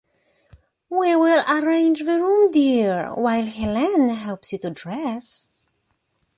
We 0.89 1.15
will 1.15 1.43
arrange 1.47 1.99
the 1.99 2.19
room, 2.19 2.49
dear, 2.51 3.09
while 3.13 3.45
Helene 3.45 4.09
helps 4.09 4.51
you 4.51 4.57
to 4.57 4.71
dress. 4.71 5.49